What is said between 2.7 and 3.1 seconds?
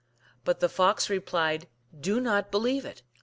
it."